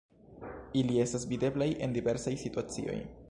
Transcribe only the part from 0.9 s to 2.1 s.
estas videblaj en